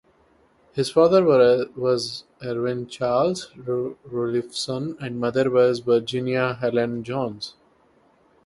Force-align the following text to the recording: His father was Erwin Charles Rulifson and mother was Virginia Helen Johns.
His 0.73 0.89
father 0.89 1.23
was 1.75 2.23
Erwin 2.43 2.87
Charles 2.87 3.51
Rulifson 3.55 4.97
and 4.99 5.19
mother 5.19 5.47
was 5.51 5.77
Virginia 5.81 6.55
Helen 6.55 7.03
Johns. 7.03 7.53